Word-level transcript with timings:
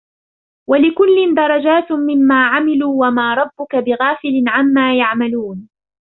وَلِكُلٍّ 0.69 1.35
دَرَجَاتٌ 1.35 1.91
مِمَّا 1.91 2.47
عَمِلُوا 2.47 3.07
وَمَا 3.07 3.33
رَبُّكَ 3.35 3.75
بِغَافِلٍ 3.75 4.43
عَمَّا 4.47 4.97
يَعْمَلُونَ 4.97 5.69